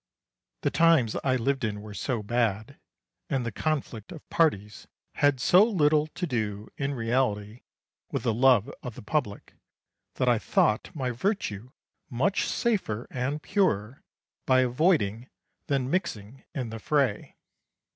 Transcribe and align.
Atticus. 0.01 0.61
The 0.63 0.75
times 0.83 1.15
I 1.23 1.35
lived 1.35 1.63
in 1.63 1.83
were 1.83 1.93
so 1.93 2.23
bad, 2.23 2.79
and 3.29 3.45
the 3.45 3.51
conflict 3.51 4.11
of 4.11 4.27
parties 4.31 4.87
had 5.13 5.39
so 5.39 5.63
little 5.63 6.07
to 6.07 6.25
do 6.25 6.69
in 6.75 6.95
reality 6.95 7.61
with 8.11 8.23
the 8.23 8.33
love 8.33 8.73
of 8.81 8.95
the 8.95 9.03
public, 9.03 9.53
that 10.15 10.27
I 10.27 10.39
thought 10.39 10.89
my 10.95 11.11
virtue 11.11 11.69
much 12.09 12.47
safer 12.47 13.07
and 13.11 13.43
purer 13.43 14.01
by 14.47 14.61
avoiding 14.61 15.29
than 15.67 15.87
mixing 15.91 16.45
in 16.55 16.71
the 16.71 16.79
fray. 16.79 17.35